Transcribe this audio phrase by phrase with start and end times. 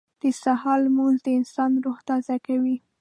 [0.21, 2.77] •د سهار لمونځ د انسان روح تازه کوي.